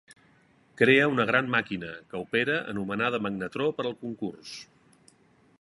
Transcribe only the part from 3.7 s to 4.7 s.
per al concurs.